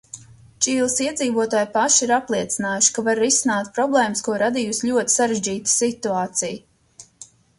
[0.65, 7.09] Čīles iedzīvotāji paši ir apliecinājuši, ka var risināt problēmas, ko radījusi ļoti sarežģīta situācija.